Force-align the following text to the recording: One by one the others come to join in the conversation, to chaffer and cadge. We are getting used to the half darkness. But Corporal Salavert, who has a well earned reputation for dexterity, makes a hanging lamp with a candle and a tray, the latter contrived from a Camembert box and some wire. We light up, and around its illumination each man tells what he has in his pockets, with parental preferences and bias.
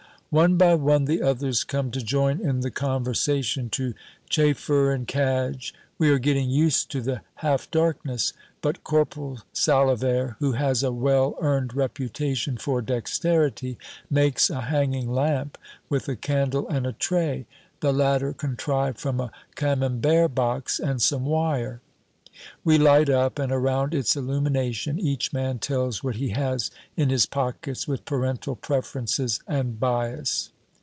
One 0.33 0.55
by 0.55 0.75
one 0.75 1.03
the 1.03 1.21
others 1.21 1.65
come 1.65 1.91
to 1.91 2.01
join 2.01 2.39
in 2.39 2.61
the 2.61 2.71
conversation, 2.71 3.69
to 3.71 3.93
chaffer 4.29 4.93
and 4.93 5.05
cadge. 5.05 5.73
We 5.97 6.09
are 6.09 6.19
getting 6.19 6.49
used 6.49 6.89
to 6.91 7.01
the 7.01 7.19
half 7.43 7.69
darkness. 7.69 8.31
But 8.61 8.81
Corporal 8.81 9.41
Salavert, 9.53 10.37
who 10.39 10.53
has 10.53 10.83
a 10.83 10.91
well 10.93 11.35
earned 11.41 11.75
reputation 11.75 12.55
for 12.55 12.81
dexterity, 12.81 13.77
makes 14.09 14.49
a 14.49 14.61
hanging 14.61 15.11
lamp 15.11 15.57
with 15.89 16.07
a 16.07 16.15
candle 16.15 16.65
and 16.69 16.87
a 16.87 16.93
tray, 16.93 17.45
the 17.81 17.91
latter 17.91 18.31
contrived 18.31 18.99
from 18.99 19.19
a 19.19 19.33
Camembert 19.55 20.29
box 20.33 20.79
and 20.79 21.01
some 21.01 21.25
wire. 21.25 21.81
We 22.63 22.77
light 22.79 23.09
up, 23.09 23.37
and 23.37 23.51
around 23.51 23.93
its 23.93 24.15
illumination 24.15 24.97
each 24.97 25.33
man 25.33 25.59
tells 25.59 26.01
what 26.01 26.15
he 26.15 26.29
has 26.29 26.71
in 26.95 27.09
his 27.09 27.25
pockets, 27.25 27.87
with 27.89 28.05
parental 28.05 28.55
preferences 28.55 29.41
and 29.47 29.79
bias. 29.79 30.49